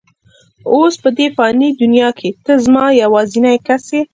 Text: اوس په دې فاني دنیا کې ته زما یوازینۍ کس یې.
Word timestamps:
اوس 0.71 0.93
په 1.03 1.09
دې 1.17 1.27
فاني 1.35 1.69
دنیا 1.81 2.09
کې 2.19 2.29
ته 2.45 2.53
زما 2.65 2.85
یوازینۍ 3.03 3.57
کس 3.67 3.85
یې. 3.95 4.01